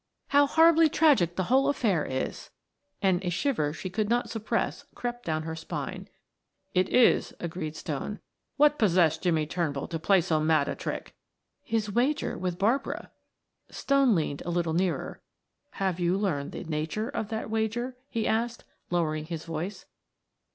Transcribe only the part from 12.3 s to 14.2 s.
with Barbara." Stone